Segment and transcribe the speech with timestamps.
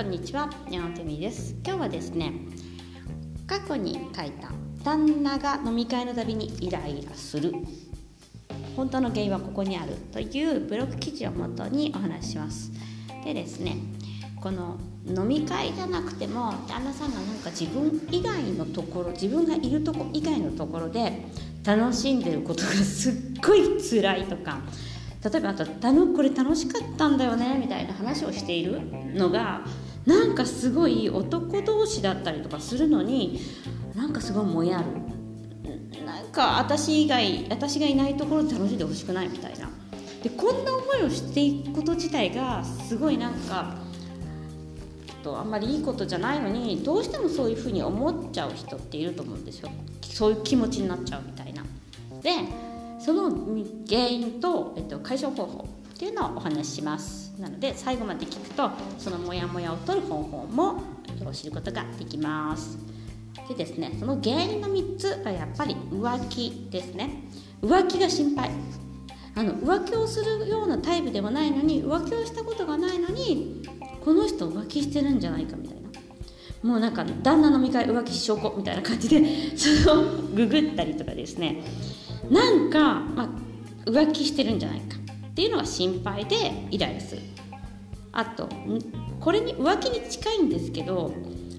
[0.00, 1.54] こんにちは、山手美です。
[1.62, 2.32] 今日はですね
[3.46, 4.50] 過去に書いた
[4.82, 7.52] 旦那が飲み会のたびにイライラする。
[8.74, 12.72] 本当の原因はここにあるというブログ記事をもとにお話しします。
[13.26, 13.76] でですね
[14.40, 21.26] この飲み会じゃなくても旦那さんがなんか自分以外のところ自分がいるとこ以外のところで
[21.62, 23.14] 楽しんでることがすっ
[23.46, 24.60] ごい辛いとか
[25.22, 25.66] 例えばあと
[26.16, 28.80] 「これ楽しかったんだよね」みたいな話をしている
[29.14, 29.60] のが
[30.06, 33.40] なんかすごい男同士だったりとかするのに
[33.94, 34.84] なんかすごいもやる。
[36.04, 39.70] なんか私以外私がいないところで楽しんでほしくないみたいな。
[40.22, 43.76] でこんな思いをしていくこと自体がすごいなんか
[45.22, 49.70] とあんまりいいことじゃないのにどうしてもそういうふうに思っちゃう人っていると思うんですよ。
[50.02, 51.62] そういう気持ちになっちゃうみたいな。
[52.22, 52.30] で
[52.98, 53.30] その
[53.88, 55.79] 原因と、えっと、解消方法。
[56.00, 57.30] っていうのをお話しします。
[57.38, 60.82] なので最後まで聞くとそのモヤモヤを取る方法も
[61.30, 62.78] 知ることができます。
[63.50, 67.24] でですねその原因の3つはやっぱり浮気ですね。
[67.60, 68.50] 浮気が心配。
[69.34, 73.62] あの浮気をするようなタイプでもないのに浮気をしたことがないのに
[74.02, 75.90] この人浮気してるんじゃないかみたいな。
[76.62, 79.22] もうなんか旦那飲み会浮気証拠みたいな感じで
[79.54, 80.04] その
[80.34, 81.62] ググったりとかですね。
[82.30, 84.99] なんか、まあ、浮気してるんじゃないか。
[85.40, 86.36] っていうのが心配で
[86.70, 87.22] イライラする。
[88.12, 88.46] あと
[89.20, 91.14] これに浮気に近いんですけど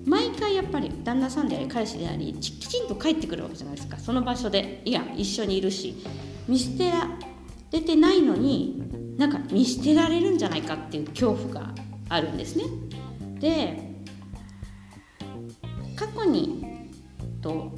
[0.05, 3.97] 毎回やっぱり旦那さんであり彼氏でありきちんと帰ってくるわけじゃないですか。
[3.97, 4.83] その場所で。
[4.85, 5.95] いや一緒にいるし。
[6.47, 7.07] 見捨てら
[7.71, 8.83] れてないのに
[9.17, 11.73] なんか見捨てられるんじゃないかっていう恐怖が
[12.09, 12.65] あるんですね。
[13.39, 13.95] で
[15.95, 16.87] 過去に
[17.41, 17.71] と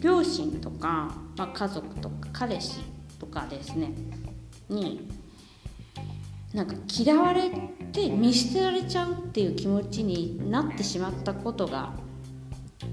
[0.00, 2.78] 両親とか、まあ、家族とか彼氏
[3.18, 3.92] とかですね。
[4.68, 5.21] に
[6.54, 7.50] なんか嫌われ
[7.92, 11.92] て見捨てられちゃうっていう気持ちになってしまったことが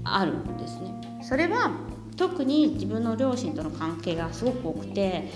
[0.04, 1.20] あるんですね。
[1.22, 1.70] それは
[2.16, 5.30] 特に自分の両親との関係がすごく多くて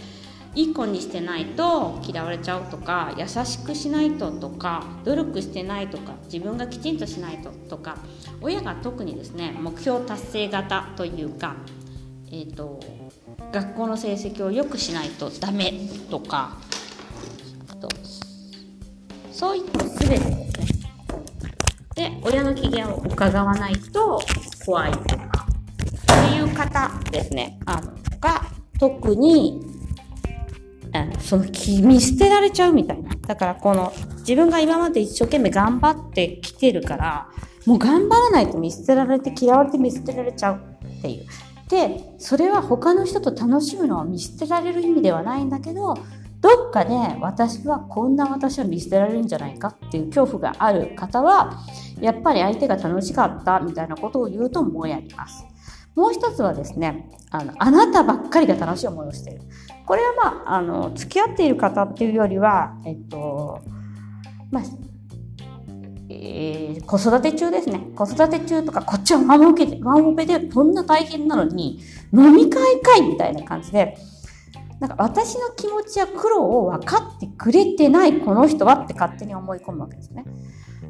[0.55, 7.99] いい子にしてないと嫌われちゃうとか優しくしないととか努力してないとか自分がきちんとしないととか
[8.41, 11.57] 親が特にですね目標達成型というか、
[12.29, 12.81] えーと、
[13.53, 15.73] 学校の成績を良くしないとダメ
[16.11, 16.74] とかと
[19.35, 20.49] そういった全てですね
[21.95, 24.21] で親の機嫌を伺わないと
[24.65, 25.47] 怖いとか
[26.09, 28.47] そういう方ですねあのが
[28.79, 29.75] 特に
[31.19, 33.11] その気見捨てられちゃうみたいな。
[33.27, 37.29] だからこの自分が今まで一生懸命頑張ってきてるから、
[37.67, 41.27] もう頑張らないと見捨てられて嫌われて見捨てられちゃうっていう。
[41.69, 45.95] で、それは他の人と楽しむのは見捨てられる意味ではないんだけど、
[46.45, 51.65] どっかで私はこんな私は見捨てられるんじゃないかっていう恐怖がある方は、
[52.03, 55.47] やっぱり相手が楽しかったみたいなことを言うともうやります。
[55.95, 59.41] もう一つはですね、あの、あなたばっかりが楽しい思いをしている。
[59.87, 60.13] これは
[60.45, 63.63] まあ、あの、付き合っている方っていうよりは、えっと、
[64.51, 64.65] まあ、
[66.11, 67.81] えー、子育て中ですね。
[67.97, 71.81] 子育て中とか、こっちはワンオペで、ワンオペでこんな大変なのに、
[72.13, 73.97] 飲み会かいみたいな感じで、
[74.85, 80.27] なんか私の気持ちや苦労を分かってくれてないこの人はって勝手に思い込むわけですね。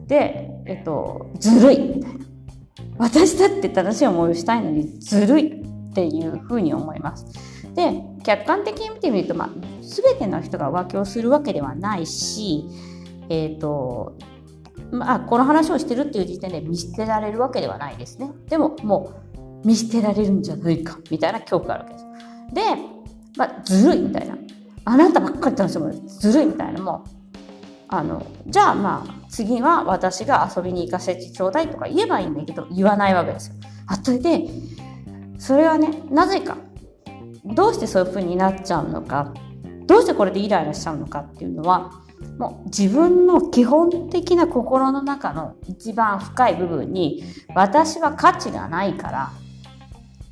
[0.09, 2.25] で、えっと、ずるいみたいな。
[2.99, 7.25] 私だって正しい思いをしたいのにずるいっていうふうに思います。
[7.77, 9.51] で客観的に見てみると、まあ、
[9.81, 12.65] 全ての人が浮気をするわけではないし、
[13.29, 14.19] えーと
[14.91, 18.33] まあ、この話をしてるっていう時点で見捨てられるわけではないですね。
[18.49, 19.13] でもも
[19.63, 22.07] う見捨てられるんじゃないかみたいな恐怖があるわけです。
[22.55, 22.95] で、
[23.37, 24.37] まあ、ずるいみたいな。
[24.87, 27.11] あなたばっかり楽しむずるいみたいなもう
[27.89, 33.55] あのじゃあまあ次は私が遊びに行かせてちょうだいとか言えばいいんだけど言わないわけですよ。
[33.87, 34.45] あとで
[35.39, 36.57] それはねなぜか
[37.45, 39.33] どうしてそういう風になっちゃうのか
[39.87, 41.91] どうしてこれでイライラしちゃうのかっていうのは
[42.39, 47.23] もう自分の基本的な心の中の一番深い部分に
[47.55, 49.33] 私は価値がないから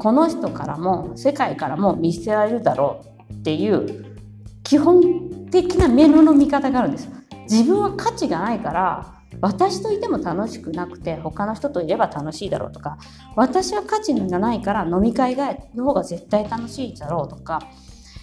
[0.03, 4.19] この人からも世界からも見捨てられるだろうっていう
[4.65, 7.09] 基本的な目の見方があるんです
[7.49, 12.99] 自分は価値がないから私といても楽しくなくて他の人といれば楽しいだろうとか
[13.37, 17.61] 私は価値がないから飲み会がの方が絶対楽しいだろうとか、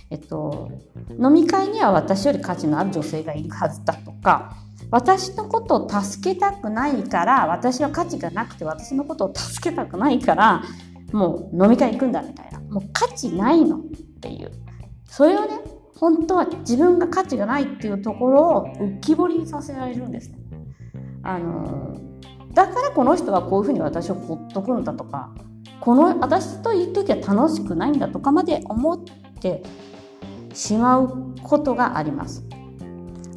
[0.09, 0.69] えっと、
[1.17, 4.57] 飲み会には私より価値のある女性がいるはずだとか
[4.91, 10.63] 私のことを助けたくないから私は価値がなくて私のことを助けたくないから
[11.11, 13.81] もう飲み会行くんだみたいなもう価値ないのっ
[14.21, 14.51] ていう
[15.05, 15.59] それをね
[15.95, 20.37] 本当は自分が価値がないっていうところを浮き彫りにさせられるんですね。
[21.23, 21.97] あの
[22.53, 25.33] だからこの人はこういうふうに私をほっとくんだとか
[25.81, 28.99] この私といる時は楽しくないんだとかまで思っ
[29.41, 29.61] て
[30.53, 32.45] しまうことがあります。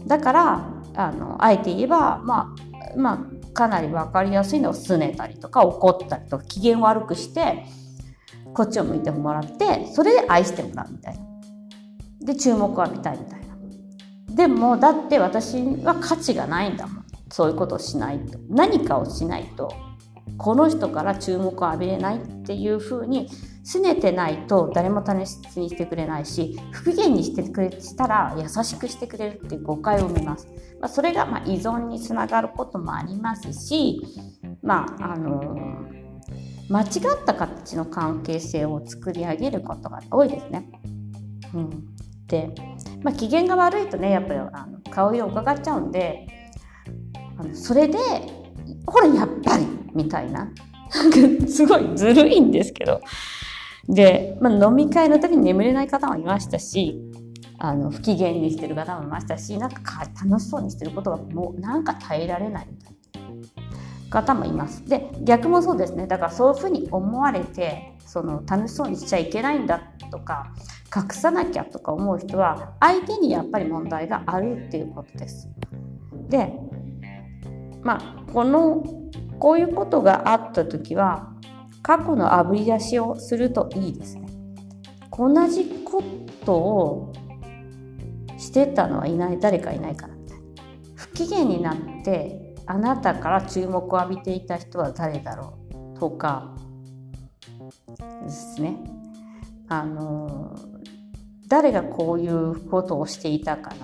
[0.07, 2.55] だからあのあえて言えば、ま
[2.95, 7.65] あ、まあかなり分かりやすいのは拗ねたりとか怒ったりとか機嫌悪くして
[8.55, 11.23] こっちを向いてもらってそれで愛してもらうみたいな。
[12.21, 13.57] で注目を浴びたいみたいな。
[14.35, 19.73] でもだって私は価値がないんだもんそういうことをしないと何かをしないと
[20.39, 23.29] この人から注目を浴びれないっていうふうに
[23.65, 30.49] 拗ねてないと誰も大切にしてくれないし不機嫌にしてくれしたら優しくしてくれるっていう誤解を見ます。
[30.81, 34.03] まあ、それがま依存につながることもありますし、
[34.63, 35.57] まああの
[36.69, 40.69] 間違った形の関係性を作り上げることが多いですね。
[41.55, 41.71] うん、
[42.27, 42.51] で、
[43.03, 46.27] まあ、機嫌が悪いとねやっぱりあの顔色を伺っちゃうんで
[47.39, 47.99] あのそれで
[48.87, 50.51] ほらやっぱりみたいな
[51.49, 53.01] すごいずるいんですけど
[53.89, 57.01] で、まあ、飲み会の時に眠れない方もいましたし
[57.59, 63.03] あの不機嫌にしてる方もいましたしなんか楽しそうにしてることがもうなんか耐えられないみたいな
[64.11, 64.87] 方もいます。
[64.87, 69.81] で逆もそうですねだからそういうふうに思われてその楽しそうにしちゃいけないんだ
[70.11, 70.53] とか
[70.95, 75.49] 隠さなきゃとか思う人は相手にやっぱり問題があるっていうことです。
[76.29, 76.53] で
[77.83, 78.85] まあこの
[79.39, 81.33] こういうことがあった時は
[81.83, 84.29] 過去のあぶり出しをするといいですね。
[85.17, 86.03] 同じこ
[86.45, 87.13] とを
[88.39, 90.45] してたのはいない誰かいないからみたいな。
[90.95, 95.59] 不機嫌になってあなたから注目を浴びていた人は誰だろ
[95.97, 96.55] うとか
[98.23, 98.77] ですね。
[99.69, 100.55] あの
[101.49, 103.77] 誰がこういうことをしていたかな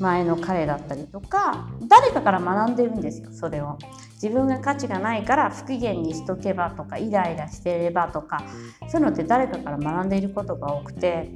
[0.00, 3.78] 前の彼だったりとか誰かから学んでるんですよそれを。
[4.20, 8.42] 自分が価値がないから不機嫌にしとけばとかイライラしてればとか
[8.88, 11.30] そういうのって誰かから学んでいることが多くて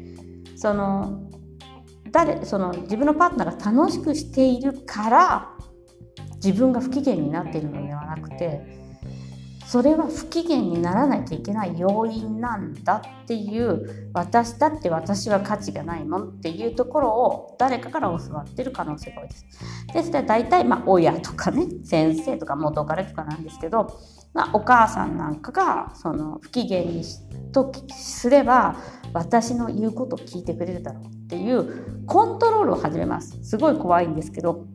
[0.57, 1.31] その
[2.11, 5.57] 誰その自分のパートナーが楽しくしているから
[6.45, 8.82] 自分が不機嫌になっているのではなくて
[9.73, 19.47] それは不機嫌にならなきゃいけない要因なんだっていう私だって私は価値がないもんっていうところを誰かから教わってる可能性が多いです。
[19.95, 23.99] ですから大体まあ親とかね先生とか元彼とかなんですけど、
[24.35, 27.03] まあ、お母さんなんかがその不機嫌に
[27.55, 28.77] とすれば
[29.15, 33.43] 私の言うことを聞いてくれるだろうっていうコントロールを始めます。
[33.43, 34.67] すごい怖いんですけど。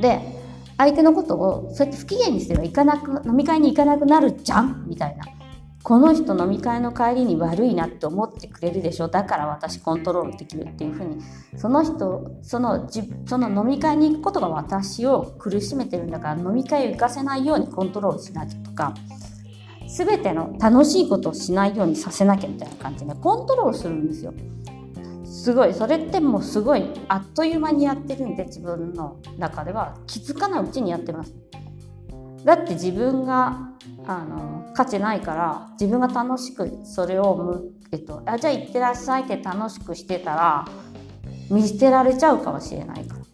[0.00, 0.45] で
[0.78, 5.24] 相手のことをそうやって不機嫌にしては行かなく飲み会に行かなくなるじゃんみたいな。
[5.82, 11.22] この人飲み会の帰りに悪いなって思ってくれるでしょだから私コントロールできるっていうふうに。
[11.56, 18.94] その人そのじその飲み会に行くことが私を苦しめてるんだから飲み会を行かせないようにコントロールしなきゃとか。
[19.88, 24.34] 全ての楽しいことをしないようにさせなきゃみたいな感じでコントロールするんですよ。
[25.26, 25.74] すごい。
[25.74, 31.34] それってもうすごいあっという間にやってるんで自分の中では気づかないうちにやってます。
[32.44, 33.70] だって自分が
[34.06, 40.68] あの価値ないから自分が楽しくそれをむ、えっと、あじゃあ行ってらっしゃいって楽しくしてたら
[41.50, 43.26] 見捨てられちゃうかもしれないから。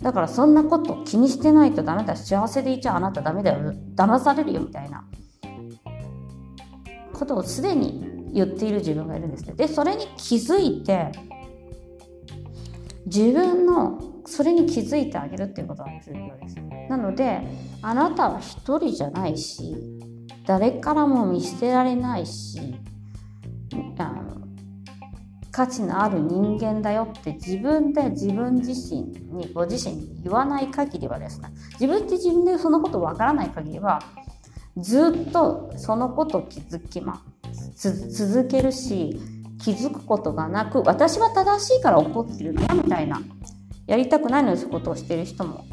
[0.00, 2.16] だからそんなこと気にしてないとダメだ。
[2.16, 3.74] 幸せでいちゃあなたダメだよ。
[3.94, 5.04] 騙されるよみたいな
[7.12, 9.54] ことをすでに言っている自分がいるんですね。
[9.54, 11.12] でそれに気づいて
[13.06, 16.56] 自分のそれに気づいてあげるっていうことが重要です。
[16.88, 17.40] なので
[17.82, 19.74] あなたは一人じゃないし
[20.46, 22.74] 誰からも見捨てられないし
[23.98, 24.38] あの
[25.50, 34.00] 価値のある人間だよって自分で自分自身にご自身に言わない限りはですね自分って自分でそのことわからない限りは
[34.76, 37.37] ずっとそのこと気づきます
[37.78, 39.20] 続けるし
[39.62, 43.20] 気づくことがなく私は正しいから怒ってるんだみたいな
[43.86, 45.64] やりたくないのにそういうことをしてる人も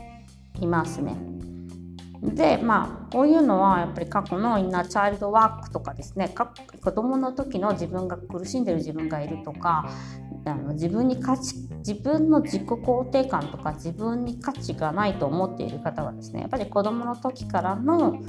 [0.61, 1.15] いますね。
[2.21, 6.33] でまあこういうのはやっぱり過去のインナーチャイルドワークとかですね
[6.81, 9.87] 子供の時の自分が苦しんでる自分がいるとか
[10.45, 18.23] あの自分に価値自分の自己肯定感とか自分に価値がないと思っている方はですねやっぱり子供の時からの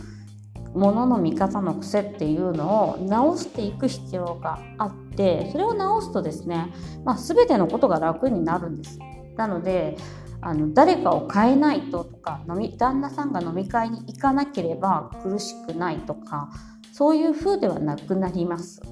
[0.77, 6.73] ものの見方の癖っていうのを直していく必要があってそれを直すとですね、
[7.05, 8.99] まあ、全てのことが楽になるんです。
[9.37, 9.97] なので
[10.43, 16.51] あの誰かを変えないととか飲み旦那さんが飲み会に行かなければ苦しくないとか
[16.93, 18.83] そういう風ではなくなります。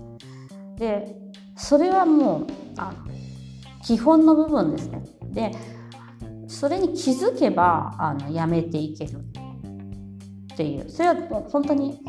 [0.77, 1.17] で
[1.57, 2.47] それはもう
[2.79, 2.93] あ
[3.85, 5.03] 基本の部分ですね。
[5.33, 5.53] で
[6.49, 9.19] それに気づけばあのやめていける
[10.55, 12.01] っていうそれはもう本当に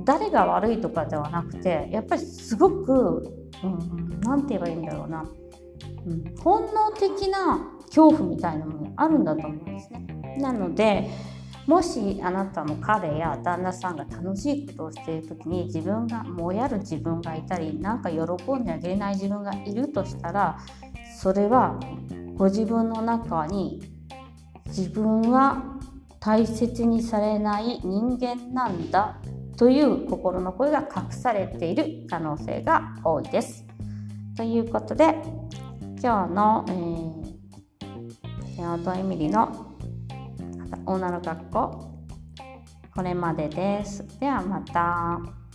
[0.00, 3.48] 誰が悪いとかではなくてやっぱりすごく
[4.22, 5.24] 何、うん、て言えばいいんだろうな、
[6.04, 10.36] うん、本能的な恐怖みたいなものあるんだと思うんですね。
[10.38, 11.08] なので
[11.66, 18.20] もしあなたの彼や旦那さんが楽しいことをしている時に自分がもやる自分がいたりなんか喜
[18.54, 20.58] んであげれない自分がいるとしたら
[21.18, 21.80] それは
[22.36, 23.80] ご自分の中に
[24.66, 25.75] 自分は
[26.26, 29.16] 大切にされない人間なんだ
[29.56, 33.64] という心の声が隠されている可能性が多いです。
[34.36, 35.04] ということで
[36.02, 39.76] 今日の、えー、ヤオトエミリの
[40.84, 41.94] 女の学校
[42.92, 44.04] これまでです。
[44.18, 45.45] ではまた。